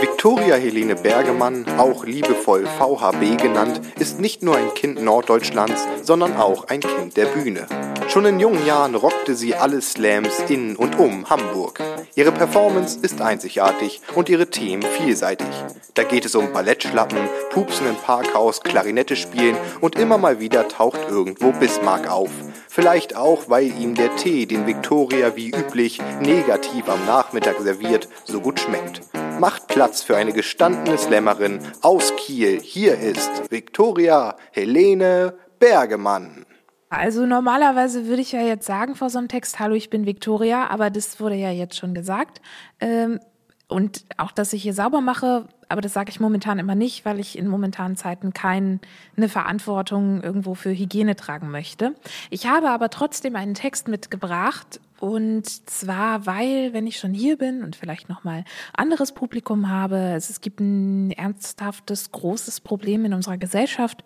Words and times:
Viktoria 0.00 0.54
Helene 0.54 0.94
Bergemann, 0.94 1.66
auch 1.76 2.04
liebevoll 2.04 2.66
VHB 2.66 3.36
genannt, 3.36 3.82
ist 3.98 4.18
nicht 4.18 4.42
nur 4.42 4.56
ein 4.56 4.72
Kind 4.74 5.02
Norddeutschlands, 5.02 5.86
sondern 6.02 6.36
auch 6.36 6.68
ein 6.68 6.80
Kind 6.80 7.18
der 7.18 7.26
Bühne. 7.26 7.66
Schon 8.08 8.24
in 8.24 8.40
jungen 8.40 8.64
Jahren 8.64 8.94
rockte 8.94 9.34
sie 9.34 9.54
alle 9.54 9.82
Slams 9.82 10.42
in 10.48 10.74
und 10.74 10.98
um 10.98 11.28
Hamburg. 11.28 11.82
Ihre 12.14 12.32
Performance 12.32 12.98
ist 13.02 13.20
einzigartig 13.20 14.00
und 14.14 14.30
ihre 14.30 14.48
Themen 14.48 14.82
vielseitig. 14.82 15.46
Da 15.94 16.02
geht 16.02 16.24
es 16.24 16.34
um 16.34 16.50
Ballettschlappen, 16.50 17.28
Pupsen 17.50 17.86
im 17.86 17.96
Parkhaus, 17.96 18.62
Klarinette 18.62 19.16
spielen 19.16 19.56
und 19.82 19.96
immer 19.96 20.16
mal 20.16 20.40
wieder 20.40 20.66
taucht 20.66 21.00
irgendwo 21.10 21.52
Bismarck 21.52 22.10
auf. 22.10 22.30
Vielleicht 22.68 23.16
auch, 23.16 23.44
weil 23.48 23.66
ihm 23.66 23.94
der 23.94 24.16
Tee, 24.16 24.46
den 24.46 24.66
Victoria 24.66 25.36
wie 25.36 25.50
üblich 25.50 26.00
negativ 26.20 26.88
am 26.88 27.04
Nachmittag 27.04 27.60
serviert, 27.60 28.08
so 28.24 28.40
gut 28.40 28.60
schmeckt. 28.60 29.02
Macht 29.40 29.68
Platz 29.68 30.02
für 30.02 30.18
eine 30.18 30.34
gestandene 30.34 30.98
Slammerin 30.98 31.60
aus 31.80 32.12
Kiel. 32.18 32.60
Hier 32.60 32.98
ist 32.98 33.50
Victoria 33.50 34.36
Helene 34.50 35.32
Bergemann. 35.58 36.44
Also 36.90 37.24
normalerweise 37.24 38.04
würde 38.04 38.20
ich 38.20 38.32
ja 38.32 38.42
jetzt 38.42 38.66
sagen 38.66 38.96
vor 38.96 39.08
so 39.08 39.16
einem 39.16 39.28
Text, 39.28 39.58
hallo, 39.58 39.74
ich 39.74 39.88
bin 39.88 40.04
Victoria, 40.04 40.66
aber 40.68 40.90
das 40.90 41.20
wurde 41.20 41.36
ja 41.36 41.50
jetzt 41.50 41.78
schon 41.78 41.94
gesagt. 41.94 42.42
Ähm, 42.80 43.18
und 43.66 44.04
auch, 44.18 44.32
dass 44.32 44.52
ich 44.52 44.62
hier 44.62 44.74
sauber 44.74 45.00
mache, 45.00 45.48
aber 45.70 45.80
das 45.80 45.94
sage 45.94 46.10
ich 46.10 46.20
momentan 46.20 46.58
immer 46.58 46.74
nicht, 46.74 47.06
weil 47.06 47.18
ich 47.18 47.38
in 47.38 47.48
momentanen 47.48 47.96
Zeiten 47.96 48.34
keine 48.34 48.78
Verantwortung 49.26 50.22
irgendwo 50.22 50.54
für 50.54 50.70
Hygiene 50.70 51.16
tragen 51.16 51.50
möchte. 51.50 51.94
Ich 52.28 52.46
habe 52.46 52.68
aber 52.68 52.90
trotzdem 52.90 53.36
einen 53.36 53.54
Text 53.54 53.88
mitgebracht 53.88 54.80
und 55.00 55.68
zwar, 55.68 56.26
weil, 56.26 56.72
wenn 56.72 56.86
ich 56.86 56.98
schon 56.98 57.14
hier 57.14 57.36
bin 57.36 57.64
und 57.64 57.74
vielleicht 57.74 58.08
nochmal 58.08 58.44
anderes 58.72 59.12
Publikum 59.12 59.68
habe, 59.68 60.14
es 60.14 60.40
gibt 60.40 60.60
ein 60.60 61.10
ernsthaftes, 61.10 62.12
großes 62.12 62.60
Problem 62.60 63.04
in 63.04 63.14
unserer 63.14 63.38
Gesellschaft 63.38 64.04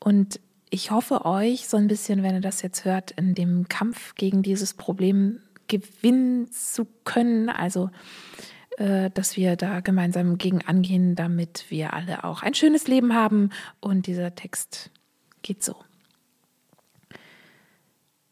und 0.00 0.40
ich 0.70 0.90
hoffe 0.90 1.24
euch 1.24 1.68
so 1.68 1.76
ein 1.76 1.86
bisschen, 1.86 2.22
wenn 2.24 2.34
ihr 2.34 2.40
das 2.40 2.60
jetzt 2.62 2.84
hört, 2.84 3.12
in 3.12 3.34
dem 3.34 3.68
Kampf 3.68 4.16
gegen 4.16 4.42
dieses 4.42 4.74
Problem 4.74 5.40
gewinnen 5.68 6.50
zu 6.50 6.86
können. 7.04 7.48
Also 7.48 7.90
äh, 8.78 9.10
dass 9.10 9.36
wir 9.36 9.54
da 9.54 9.80
gemeinsam 9.80 10.36
gegen 10.36 10.62
angehen, 10.62 11.14
damit 11.14 11.66
wir 11.68 11.92
alle 11.92 12.24
auch 12.24 12.42
ein 12.42 12.54
schönes 12.54 12.88
Leben 12.88 13.14
haben. 13.14 13.50
Und 13.80 14.08
dieser 14.08 14.34
Text 14.34 14.90
geht 15.42 15.62
so. 15.62 15.76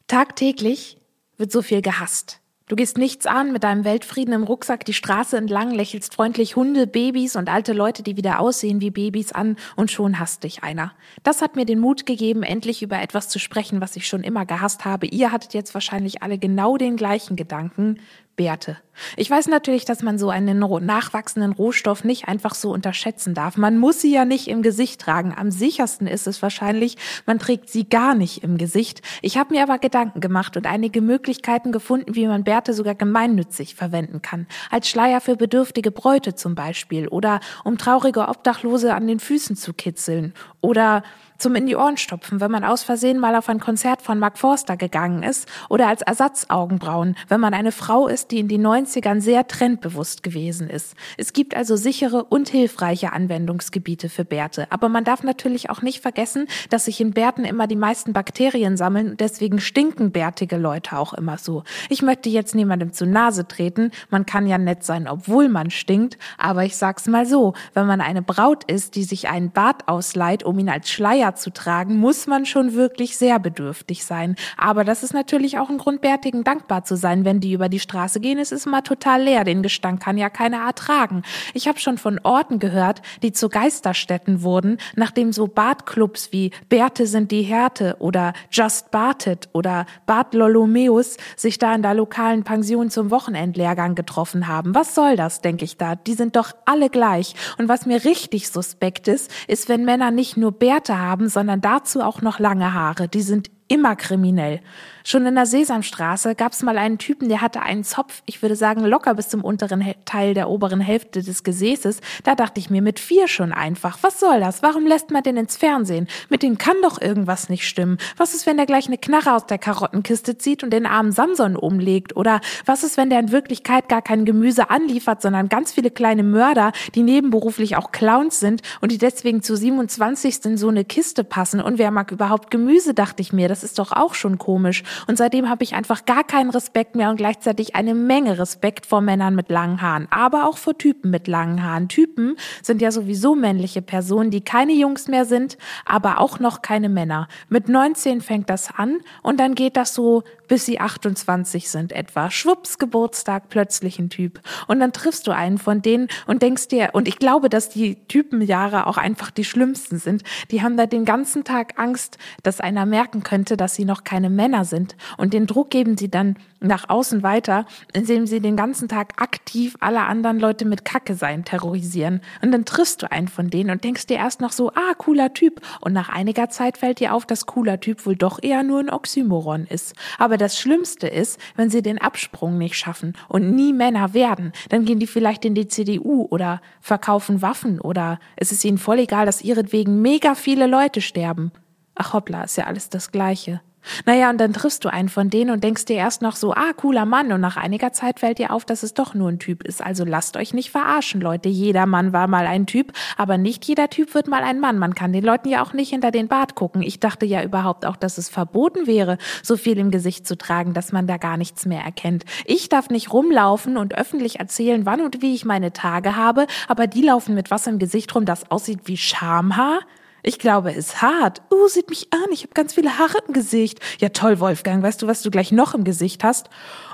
Tagtäglich 0.09 0.97
wird 1.43 1.53
so 1.53 1.61
viel 1.61 1.83
gehasst. 1.83 2.39
Du 2.69 2.77
gehst 2.77 2.97
nichts 2.97 3.27
an 3.27 3.53
mit 3.53 3.65
deinem 3.65 3.85
Weltfrieden 3.85 4.33
im 4.33 4.45
Rucksack 4.45 4.85
die 4.85 4.95
Straße 4.95 5.37
entlang, 5.37 5.73
lächelst 5.73 6.15
freundlich 6.15 6.55
Hunde, 6.55 6.87
Babys 6.87 7.35
und 7.35 7.51
alte 7.51 7.73
Leute, 7.73 8.05
die 8.05 8.17
wieder 8.17 8.39
aussehen 8.39 8.81
wie 8.81 8.91
Babys 8.91 9.33
an 9.33 9.57
und 9.75 9.91
schon 9.91 10.21
hasst 10.21 10.45
dich 10.45 10.63
einer. 10.63 10.93
Das 11.25 11.43
hat 11.43 11.57
mir 11.57 11.67
den 11.67 11.81
Mut 11.81 12.07
gegeben, 12.07 12.45
endlich 12.45 12.81
über 12.83 13.03
etwas 13.03 13.29
zu 13.29 13.41
sprechen, 13.41 13.81
was 13.81 13.97
ich 13.97 14.07
schon 14.07 14.23
immer 14.23 14.47
gehasst 14.47 14.85
habe. 14.85 15.07
Ihr 15.07 15.33
hattet 15.33 15.53
jetzt 15.53 15.75
wahrscheinlich 15.75 16.23
alle 16.23 16.39
genau 16.39 16.77
den 16.77 16.97
gleichen 16.97 17.35
Gedanken. 17.35 17.99
Bärte. 18.37 18.79
Ich 19.17 19.31
weiß 19.31 19.49
natürlich, 19.49 19.85
dass 19.85 20.03
man 20.03 20.19
so 20.19 20.31
einen 20.31 20.59
nachwachsenden 20.59 21.53
Rohstoff 21.53 22.05
nicht 22.05 22.29
einfach 22.29 22.55
so 22.55 22.73
unterschätzen 22.73 23.35
darf. 23.35 23.57
Man 23.57 23.79
muss 23.79 24.01
sie 24.01 24.13
ja 24.13 24.25
nicht 24.25 24.49
im 24.49 24.63
Gesicht 24.63 25.01
tragen. 25.01 25.35
Am 25.37 25.51
sichersten 25.51 26.07
ist 26.07 26.27
es 26.27 26.43
wahrscheinlich, 26.43 26.97
man 27.27 27.39
trägt 27.39 27.71
sie 27.71 27.89
gar 27.89 28.15
nicht 28.15 28.43
im 28.43 28.59
Gesicht. 28.59 29.03
Ich 29.23 29.39
habe 29.39 29.55
mir 29.55 29.63
aber 29.63 29.79
Gedanken 29.79 30.21
gemacht 30.21 30.57
und 30.57 30.67
einige 30.67 31.01
Möglichkeiten 31.01 31.73
gefunden, 31.73 32.15
wie 32.15 32.27
man 32.27 32.45
Bärte 32.45 32.75
sogar 32.75 32.95
gemeinnützig 32.95 33.75
verwenden 33.75 34.23
kann. 34.23 34.47
Als 34.71 34.89
Schleier 34.89 35.21
für 35.21 35.37
bedürftige 35.37 35.91
Bräute 35.91 36.35
zum 36.35 36.55
Beispiel 36.55 37.09
oder 37.09 37.41
um 37.65 37.79
traurige 37.79 38.29
Obdachlose 38.29 38.95
an 38.95 39.07
den 39.07 39.21
Füßen 39.21 39.57
zu 39.57 39.73
kitzeln 39.73 40.35
oder 40.61 41.03
zum 41.43 41.57
in 41.57 41.67
die 41.67 41.75
Ohren 41.75 41.97
stopfen, 41.97 42.41
wenn 42.41 42.53
man 42.53 42.63
aus 42.63 42.85
Versehen 42.85 43.19
mal 43.19 43.35
auf 43.35 43.49
ein 43.49 43.59
Konzert 43.59 44.01
von 44.01 44.21
Mark 44.21 44.39
Forster 44.39 44.77
gegangen 44.77 45.25
ist 45.25 45.49
oder 45.69 45.89
als 45.89 46.01
Ersatzaugenbrauen, 46.01 47.17
wenn 47.29 47.41
man 47.41 47.53
eine 47.53 47.73
Frau 47.73 48.07
ist, 48.07 48.31
die 48.31 48.39
in 48.39 48.47
den 48.47 48.65
90ern 48.65 49.21
sehr 49.21 49.49
trendbewusst 49.49 50.23
gewesen 50.23 50.71
ist. 50.71 50.95
Es 51.19 51.33
gibt 51.33 51.57
also 51.57 51.75
sichere 51.75 52.23
und 52.23 52.49
hilfreiche 52.49 53.13
Anwendungsgebiete 53.13 54.09
für 54.09 54.25
Bärte. 54.25 54.69
Aber 54.71 54.89
man 54.89 55.03
darf 55.03 55.25
natürlich 55.25 55.69
auch 55.69 55.83
nicht 55.83 56.01
vergessen, 56.01 56.47
dass 56.71 56.85
sich 56.85 57.01
in 57.01 57.11
Bärten 57.11 57.45
immer 57.45 57.67
die 57.67 57.75
meisten 57.75 58.13
Bakterien 58.13 58.77
sammeln 58.77 59.11
und 59.11 59.21
deswegen 59.21 59.59
stinken 59.59 60.13
bärtige 60.13 60.57
Leute 60.57 60.97
auch 60.97 61.13
immer 61.13 61.39
so. 61.39 61.65
Ich 61.89 62.03
möchte 62.03 62.29
jetzt 62.29 62.55
niemandem 62.55 62.93
zu 62.93 63.05
Nase 63.05 63.49
treten. 63.49 63.91
Man 64.11 64.27
kann 64.27 64.47
ja 64.47 64.59
nett 64.59 64.85
sein, 64.85 65.09
obwohl 65.09 65.49
man 65.49 65.73
stinkt. 65.73 66.19
Aber 66.39 66.65
ich 66.65 66.77
sag's 66.77 67.09
mal 67.09 67.27
so, 67.27 67.55
wenn 67.75 67.87
man 67.87 68.01
eine 68.01 68.23
Braut 68.23 68.63
ist, 68.71 68.95
die 68.95 69.03
sich 69.03 69.29
einen 69.29 69.51
Bart 69.51 69.89
ausleiht, 69.89 70.45
um 70.45 70.57
ihn 70.61 70.69
als 70.69 70.89
Schleier 70.89 71.32
zu 71.35 71.51
tragen, 71.51 71.97
muss 71.97 72.27
man 72.27 72.47
schon 72.47 72.75
wirklich 72.75 73.17
sehr 73.17 73.39
bedürftig 73.39 74.05
sein. 74.05 74.37
Aber 74.57 74.85
das 74.85 75.03
ist 75.03 75.15
natürlich 75.15 75.59
auch 75.59 75.71
ein 75.71 75.79
Grund, 75.79 76.01
Bärtigen 76.01 76.45
dankbar 76.45 76.85
zu 76.85 76.97
sein, 76.97 77.25
wenn 77.25 77.41
die 77.41 77.53
über 77.53 77.69
die 77.69 77.81
Straße 77.81 78.21
gehen. 78.21 78.39
Es 78.39 78.53
ist 78.53 78.67
immer 78.67 78.83
total 78.83 79.23
leer. 79.23 79.45
Den 79.45 79.63
Gestank 79.63 80.03
kann 80.03 80.19
ja 80.19 80.29
keiner 80.31 80.67
ertragen. 80.67 81.23
Ich 81.55 81.69
habe 81.69 81.79
schon 81.79 81.99
von 81.99 82.21
Orten 82.23 82.59
gehört, 82.59 83.03
die 83.23 83.33
zu 83.33 83.49
Geisterstätten 83.49 84.43
wurden, 84.43 84.79
nachdem 84.97 85.33
so 85.33 85.47
Bartclubs 85.47 86.33
wie 86.33 86.51
Bärte 86.69 87.07
sind 87.07 87.31
die 87.31 87.43
Härte 87.43 87.97
oder 87.99 88.33
Just 88.51 88.91
Bartet 88.91 89.49
oder 89.53 89.87
Bart 90.07 90.35
Lolomeus 90.35 91.17
sich 91.37 91.59
da 91.59 91.75
in 91.75 91.83
der 91.83 91.95
lokalen 91.95 92.45
Pension 92.45 92.91
zum 92.91 93.11
Wochenendlehrgang 93.11 93.95
getroffen 93.95 94.49
haben. 94.49 94.75
Was 94.75 94.95
soll 94.95 95.17
das, 95.17 95.41
denke 95.41 95.65
ich 95.65 95.77
da? 95.77 95.95
Die 95.95 96.15
sind 96.15 96.37
doch 96.37 96.53
alle 96.65 96.91
gleich. 96.91 97.35
Und 97.59 97.69
was 97.69 97.87
mir 97.87 98.05
richtig 98.05 98.51
suspekt 98.51 99.09
ist, 99.09 99.31
ist, 99.49 99.69
wenn 99.69 99.85
Männer 99.85 100.11
nicht 100.11 100.37
nur 100.37 100.53
Bärte 100.53 100.99
haben, 100.99 101.22
haben, 101.23 101.29
sondern 101.29 101.61
dazu 101.61 102.03
auch 102.03 102.23
noch 102.23 102.39
lange 102.39 102.75
Haare. 102.75 103.09
Die 103.09 103.23
sind 103.23 103.51
immer 103.69 103.97
kriminell. 103.97 104.61
Schon 105.05 105.27
in 105.27 105.35
der 105.35 105.47
Sesamstraße 105.47 106.35
gab 106.37 106.53
es 106.53 106.63
mal 106.63 106.79
einen 106.79 106.99
Typen, 106.99 107.29
der 107.29 107.41
hatte 107.41 107.63
einen 107.63 107.83
Zopf, 107.83 108.23
ich 108.27 108.41
würde 108.41 108.55
sagen 108.55 108.85
locker 108.85 109.15
bis 109.15 109.29
zum 109.29 109.43
unteren 109.43 109.85
Teil 110.05 110.35
der 110.35 110.49
oberen 110.49 110.81
Hälfte 110.81 111.23
des 111.23 111.43
Gesäßes. 111.43 112.01
Da 112.23 112.35
dachte 112.37 112.61
ich 112.61 112.71
mir 112.71 112.83
mit 112.83 113.01
vier 113.01 113.27
schon 113.27 113.53
einfach, 113.53 113.99
was 114.03 114.21
soll 114.21 114.39
das? 114.41 114.63
Warum 114.63 114.87
lässt 114.87 115.11
man 115.11 115.23
den 115.23 115.37
ins 115.37 115.57
Fernsehen? 115.57 116.07
Mit 116.29 116.43
dem 116.43 116.57
kann 116.57 116.77
doch 116.83 117.01
irgendwas 117.01 117.49
nicht 117.49 117.67
stimmen. 117.67 117.99
Was 118.17 118.35
ist, 118.35 118.47
wenn 118.47 118.57
der 118.57 118.67
gleich 118.67 118.87
eine 118.87 118.99
Knarre 118.99 119.35
aus 119.35 119.47
der 119.47 119.59
Karottenkiste 119.59 120.39
zieht 120.39 120.63
und 120.63 120.71
den 120.71 120.87
armen 120.87 121.13
Samson 121.13 121.57
umlegt? 121.57 122.17
Oder 122.17 122.41
was 122.65 122.85
ist, 122.85 122.97
wenn 122.97 123.11
der 123.11 123.21
in 123.21 123.33
Wirklichkeit 123.33 123.89
gar 123.89 124.03
kein 124.03 124.25
Gemüse 124.25 124.71
anliefert, 124.71 125.21
sondern 125.21 125.49
ganz 125.49 125.73
viele 125.73 125.91
kleine 125.91 126.23
Mörder, 126.23 126.73
die 126.95 127.03
nebenberuflich 127.03 127.77
auch 127.77 127.91
Clowns 127.91 128.39
sind 128.39 128.63
und 128.81 128.93
die 128.93 128.99
deswegen 128.99 129.43
zu 129.43 129.57
27. 129.57 130.45
in 130.45 130.57
so 130.57 130.69
eine 130.69 130.85
Kiste 130.85 131.25
passen? 131.25 131.61
Und 131.61 131.79
wer 131.79 131.91
mag 131.91 132.13
überhaupt 132.13 132.53
Gemüse, 132.53 132.95
dachte 132.95 133.21
ich 133.21 133.33
mir. 133.33 133.49
Das 133.53 133.63
ist 133.63 133.79
doch 133.79 133.93
auch 133.93 134.15
schon 134.15 134.39
komisch. 134.39 134.83
Und 135.07 135.19
seitdem 135.19 135.51
habe 135.51 135.63
ich 135.63 135.75
einfach 135.75 136.07
gar 136.07 136.25
keinen 136.25 136.49
Respekt 136.49 136.97
mehr 136.97 137.11
und 137.11 137.17
gleichzeitig 137.17 137.75
eine 137.75 137.95
Menge 137.95 138.39
Respekt 138.39 138.87
vor 138.87 139.03
Männern 139.03 139.35
mit 139.35 139.51
langen 139.51 139.83
Haaren, 139.83 140.09
aber 140.11 140.49
auch 140.49 140.57
vor 140.57 140.79
Typen 140.79 141.11
mit 141.11 141.29
langen 141.29 141.63
Haaren. 141.63 141.89
Typen 141.89 142.37
sind 142.63 142.81
ja 142.81 142.91
sowieso 142.91 143.35
männliche 143.35 143.83
Personen, 143.83 144.31
die 144.31 144.41
keine 144.41 144.73
Jungs 144.73 145.07
mehr 145.07 145.27
sind, 145.27 145.59
aber 145.85 146.19
auch 146.19 146.39
noch 146.39 146.63
keine 146.63 146.89
Männer. 146.89 147.29
Mit 147.51 147.69
19 147.69 148.23
fängt 148.23 148.49
das 148.49 148.71
an 148.75 149.01
und 149.23 149.39
dann 149.39 149.55
geht 149.55 149.77
das 149.77 149.93
so 149.93 150.23
bis 150.53 150.67
sie 150.67 150.81
28 150.81 151.71
sind 151.71 151.93
etwa. 151.93 152.31
Schwupps, 152.31 152.77
Geburtstag, 152.77 153.49
plötzlich 153.49 153.99
ein 153.99 154.11
Typ. 154.11 154.43
Und 154.67 154.81
dann 154.81 154.93
triffst 154.93 155.27
du 155.27 155.31
einen 155.31 155.57
von 155.57 155.81
denen 155.81 156.09
und 156.27 156.43
denkst 156.43 156.69
dir, 156.69 156.91
und 156.93 157.09
ich 157.09 157.19
glaube, 157.19 157.49
dass 157.49 157.71
die 157.71 157.95
Typenjahre 158.07 158.87
auch 158.87 158.99
einfach 158.99 159.31
die 159.31 159.45
schlimmsten 159.45 159.97
sind. 159.97 160.25
Die 160.51 160.61
haben 160.61 160.77
da 160.77 160.85
den 160.85 161.07
ganzen 161.07 161.45
Tag 161.45 161.79
Angst, 161.79 162.19
dass 162.43 162.61
einer 162.61 162.85
merken 162.85 163.23
könnte, 163.23 163.57
dass 163.57 163.77
sie 163.77 163.87
noch 163.87 164.05
keine 164.05 164.29
Männer 164.29 164.67
sind. 164.67 164.95
Und 165.17 165.33
den 165.33 165.47
Druck 165.47 165.71
geben 165.71 165.97
sie 165.97 166.11
dann 166.11 166.37
nach 166.63 166.89
außen 166.89 167.23
weiter, 167.23 167.67
indem 167.93 168.27
sie 168.27 168.41
den 168.41 168.57
ganzen 168.57 168.89
Tag 168.89 169.21
aktiv 169.21 169.77
alle 169.81 170.03
anderen 170.03 170.39
Leute 170.39 170.65
mit 170.65 170.85
Kacke 170.85 171.15
sein 171.15 171.45
terrorisieren. 171.45 172.21
Und 172.43 172.53
dann 172.53 172.65
triffst 172.65 173.03
du 173.03 173.11
einen 173.11 173.29
von 173.29 173.49
denen 173.49 173.71
und 173.71 173.85
denkst 173.85 174.07
dir 174.07 174.19
erst 174.19 174.41
noch 174.41 174.53
so, 174.53 174.71
ah, 174.71 174.95
cooler 174.97 175.33
Typ. 175.33 175.61
Und 175.81 175.93
nach 175.93 176.09
einiger 176.09 176.51
Zeit 176.51 176.79
fällt 176.79 177.01
dir 177.01 177.15
auf, 177.15 177.27
dass 177.27 177.47
cooler 177.47 177.81
Typ 177.81 178.07
wohl 178.07 178.17
doch 178.17 178.39
eher 178.43 178.63
nur 178.63 178.81
ein 178.81 178.91
Oxymoron 178.91 179.65
ist. 179.65 179.95
Aber 180.19 180.37
das 180.43 180.59
Schlimmste 180.59 181.07
ist, 181.07 181.39
wenn 181.57 181.71
sie 181.71 181.83
den 181.83 181.99
Absprung 181.99 182.59
nicht 182.59 182.75
schaffen 182.75 183.15
und 183.29 183.55
nie 183.55 183.73
Männer 183.73 184.13
werden, 184.13 184.53
dann 184.69 184.85
gehen 184.85 184.99
die 184.99 185.07
vielleicht 185.07 185.45
in 185.45 185.55
die 185.55 185.69
CDU 185.69 186.27
oder 186.31 186.61
verkaufen 186.81 187.41
Waffen 187.41 187.81
oder 187.81 188.19
es 188.37 188.53
ist 188.53 188.65
ihnen 188.65 188.79
voll 188.79 188.99
egal, 188.99 189.25
dass 189.25 189.43
ihretwegen 189.43 190.03
mega 190.03 190.35
viele 190.35 190.67
Leute 190.67 191.01
sterben. 191.01 191.53
Ach 191.95 192.13
hoppla, 192.13 192.45
ist 192.45 192.57
ja 192.57 192.65
alles 192.65 192.91
das 192.91 193.11
Gleiche. 193.13 193.61
Naja, 194.07 194.31
und 194.31 194.39
dann 194.39 194.53
triffst 194.53 194.85
du 194.85 194.93
einen 194.93 195.09
von 195.09 195.31
denen 195.31 195.51
und 195.51 195.65
denkst 195.65 195.85
dir 195.87 195.97
erst 195.97 196.23
noch 196.23 196.37
so, 196.37 196.53
ah, 196.53 196.73
cooler 196.77 197.05
Mann. 197.05 197.33
Und 197.33 197.41
nach 197.41 197.57
einiger 197.57 197.93
Zeit 197.93 198.21
fällt 198.21 198.39
dir 198.39 198.53
auf, 198.53 198.65
dass 198.65 198.83
es 198.83 198.95
doch 198.95 199.15
nur 199.15 199.29
ein 199.29 199.39
Typ 199.39 199.63
ist. 199.65 199.83
Also 199.83 200.05
lasst 200.05 200.37
euch 200.37 200.55
nicht 200.55 200.71
verarschen, 200.71 201.21
Leute. 201.21 201.49
Jeder 201.49 201.87
Mann 201.87 202.13
war 202.13 202.29
mal 202.29 202.47
ein 202.47 202.67
Typ, 202.67 202.93
aber 203.17 203.39
nicht 203.39 203.65
jeder 203.65 203.91
Typ 203.91 204.15
wird 204.15 204.29
mal 204.29 204.43
ein 204.43 204.61
Mann. 204.61 204.79
Man 204.79 204.95
kann 204.95 205.13
den 205.13 205.25
Leuten 205.25 205.49
ja 205.49 205.63
auch 205.63 205.73
nicht 205.73 205.91
hinter 205.91 206.11
den 206.11 206.29
Bart 206.29 206.55
gucken. 206.55 206.83
Ich 206.83 207.01
dachte 207.01 207.27
ja 207.27 207.43
überhaupt 207.43 207.85
auch, 207.85 207.97
dass 207.97 208.19
es 208.19 208.29
verboten 208.29 208.87
wäre, 208.87 209.19
so 209.43 209.57
viel 209.57 209.79
im 209.79 209.91
Gesicht 209.91 210.27
zu 210.27 210.37
tragen, 210.37 210.75
dass 210.75 210.93
man 210.93 211.07
da 211.07 211.17
gar 211.17 211.37
nichts 211.37 211.67
mehr 211.67 211.83
erkennt. 211.83 212.25
Ich 212.45 212.69
darf 212.69 212.91
nicht 212.91 213.13
rumlaufen 213.13 213.77
und 213.77 213.95
öffentlich 213.95 214.41
erzählen, 214.41 214.87
wann 214.87 215.01
und 215.01 215.23
wie 215.23 215.35
ich 215.35 215.45
meine 215.45 215.73
Tage 215.73 216.17
habe, 216.17 216.47
aber 216.69 216.87
die 216.87 217.03
laufen 217.03 217.35
mit 217.35 217.51
was 217.51 217.67
im 217.67 217.79
Gesicht 217.79 218.15
rum, 218.15 218.25
das 218.25 218.51
aussieht 218.51 218.81
wie 218.85 218.97
Schamhaar. 218.97 219.81
Ich 220.25 220.39
glaube, 220.39 220.71
es 220.71 220.77
ist 220.77 221.03
hart. 221.03 221.43
Uh, 221.53 221.67
sieht 221.67 221.91
mich 221.91 222.13
an, 222.13 222.31
ich 222.31 222.43
habe 222.43 222.55
ganz 222.55 222.75
viele 222.75 222.97
Haare 222.97 223.19
im 223.27 223.35
Gesicht. 223.35 223.81
Ja 223.99 224.11
toll, 224.11 224.39
Wolfgang, 224.39 224.81
weißt 224.81 225.03
du, 225.03 225.09
was 225.09 225.23
du 225.23 225.33
gleich 225.33 225.51
noch 225.51 225.75
im 225.75 225.83
Gesicht 225.83 226.23
hast? 226.23 226.49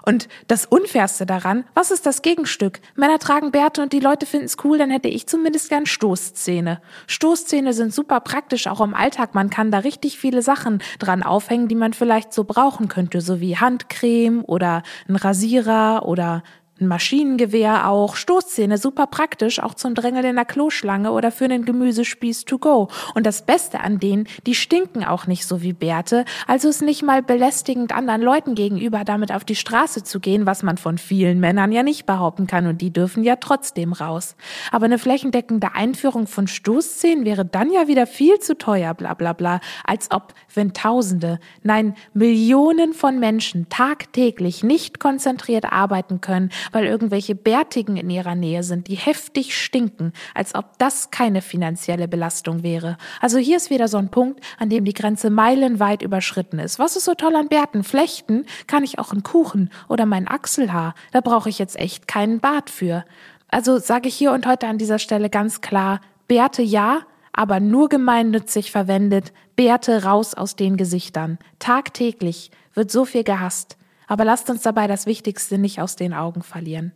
Und 0.07 0.29
das 0.47 0.65
Unfairste 0.65 1.27
daran, 1.27 1.65
was 1.75 1.91
ist 1.91 2.07
das 2.07 2.23
Gegenstück? 2.23 2.81
Männer 2.95 3.19
tragen 3.19 3.51
Bärte 3.51 3.83
und 3.83 3.93
die 3.93 4.01
Leute 4.01 4.25
finden's 4.25 4.57
cool, 4.65 4.79
dann 4.79 4.91
hätte 4.91 5.09
ich 5.09 5.27
zumindest 5.27 5.69
gern 5.69 5.85
Stoßzähne. 5.85 6.81
Stoßzähne 7.07 7.75
sind 7.75 7.93
super 7.93 8.21
praktisch, 8.21 8.67
auch 8.67 8.81
im 8.81 8.95
Alltag. 8.95 9.35
Man 9.35 9.51
kann 9.51 9.71
da 9.71 9.81
richtig 9.81 10.19
viele 10.19 10.41
Sachen 10.41 10.83
dran 10.99 11.23
aufhängen, 11.23 11.69
die 11.69 11.75
man 11.75 11.93
vielleicht 11.93 12.33
so 12.33 12.45
brauchen 12.45 12.89
könnte, 12.89 13.21
so 13.21 13.41
wie 13.41 13.59
Handcreme 13.59 14.43
oder 14.43 14.83
ein 15.07 15.17
Rasierer 15.17 16.09
oder 16.09 16.43
ein 16.81 16.87
Maschinengewehr 16.87 17.89
auch, 17.89 18.17
Stoßzähne, 18.17 18.79
super 18.79 19.07
praktisch, 19.07 19.61
auch 19.61 19.75
zum 19.75 19.95
Drängeln 19.95 20.25
in 20.25 20.37
der 20.37 20.45
Kloschlange 20.45 21.13
oder 21.13 21.31
für 21.31 21.45
einen 21.45 21.65
Gemüsespieß 21.65 22.45
to 22.45 22.59
go. 22.59 22.89
Und 23.15 23.27
das 23.27 23.45
Beste 23.45 23.81
an 23.81 23.99
denen, 23.99 24.29
die 24.47 24.55
stinken 24.55 25.05
auch 25.05 25.27
nicht 25.27 25.47
so 25.47 25.63
wie 25.63 25.73
Bärte, 25.73 26.25
also 26.47 26.69
ist 26.69 26.83
nicht 26.83 27.03
mal 27.03 27.23
belästigend 27.23 27.95
anderen 27.95 28.23
Leuten 28.23 28.55
gegenüber, 28.55 29.05
damit 29.05 29.33
auf 29.33 29.45
die 29.45 29.57
Straße 29.57 30.05
zu 30.05 30.21
gehen, 30.21 30.47
was 30.47 30.63
man 30.63 30.79
von 30.79 30.99
vielen 30.99 31.41
Männern 31.41 31.73
ja 31.73 31.83
nicht 31.83 32.07
behaupten 32.07 32.47
kann 32.47 32.67
und 32.67 32.81
die 32.81 32.93
dürfen 32.93 33.25
ja 33.25 33.37
trotzdem 33.37 33.93
raus. 33.93 34.37
Aber 34.71 34.85
eine 34.85 34.99
flächendeckende 34.99 35.75
Einführung 35.75 36.27
von 36.27 36.47
Stoßzähnen 36.47 37.25
wäre 37.25 37.45
dann 37.45 37.71
ja 37.71 37.89
wieder 37.89 38.07
viel 38.07 38.39
zu 38.39 38.57
teuer, 38.57 38.95
bla 38.95 39.15
bla 39.15 39.33
bla, 39.33 39.61
als 39.85 40.11
ob, 40.11 40.35
wenn 40.55 40.73
Tausende, 40.73 41.41
nein, 41.63 41.95
Millionen 42.15 42.93
von 42.93 43.19
Menschen 43.19 43.69
tagtäglich 43.69 44.63
nicht 44.63 45.01
konzentriert 45.01 45.73
arbeiten 45.73 46.21
können, 46.21 46.51
weil 46.73 46.87
irgendwelche 46.87 47.35
Bärtigen 47.35 47.97
in 47.97 48.11
ihrer 48.11 48.35
Nähe 48.35 48.63
sind, 48.63 48.89
die 48.89 48.97
heftig 48.97 49.57
stinken, 49.57 50.13
als 50.35 50.55
ob 50.55 50.79
das 50.79 51.11
keine 51.11 51.43
finanzielle 51.43 52.09
Belastung 52.09 52.63
wäre. 52.63 52.97
Also 53.21 53.39
hier 53.39 53.57
ist 53.57 53.71
wieder 53.71 53.89
so 53.89 53.99
ein 53.99 54.11
Punkt, 54.11 54.41
an 54.59 54.71
dem 54.71 54.85
die 54.85 54.95
Grenze 54.95 55.31
meilenweit 55.31 56.03
überschritten 56.03 56.59
ist. 56.59 56.79
Was 56.79 56.97
ist 56.97 57.05
so 57.05 57.15
toll 57.15 57.37
an 57.37 57.49
Bärten? 57.49 57.85
Flechten 57.85 58.47
kann 58.67 58.85
ich 58.85 58.99
auch 58.99 59.13
einen 59.13 59.23
Kuchen 59.23 59.71
oder 59.89 60.07
mein 60.07 60.29
Achselhaar. 60.29 60.95
Da 61.13 61.21
brauche 61.21 61.49
ich 61.49 61.59
jetzt 61.59 61.79
echt 61.79 62.09
keinen 62.09 62.41
Bart 62.41 62.71
für. 62.71 63.05
Also 63.49 63.79
sage 63.79 64.09
ich 64.09 64.15
hier 64.15 64.33
und 64.33 64.47
heute 64.47 64.67
an 64.67 64.79
dieser 64.79 64.99
Stelle 64.99 65.31
ganz 65.31 65.61
klar, 65.61 66.01
Bärte 66.27 66.63
ja, 66.63 67.01
aber 67.33 67.61
nur 67.61 67.89
gemeinnützig 67.89 68.71
verwendet, 68.71 69.33
Bärte 69.57 70.05
raus 70.05 70.35
aus 70.35 70.57
den 70.57 70.77
Gesichtern. 70.77 71.39
Tagtäglich 71.59 72.51
wird 72.75 72.91
so 72.91 73.05
viel 73.05 73.25
gehasst. 73.25 73.77
Aber 74.09 74.25
lasst 74.25 74.49
uns 74.51 74.63
dabei 74.63 74.87
das 74.87 75.07
Wichtigste 75.07 75.59
nicht 75.59 75.81
aus 75.81 75.95
den 75.95 76.15
Augen 76.15 76.43
verlieren. 76.43 76.93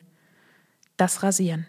Das 0.97 1.23
Rasieren. 1.23 1.67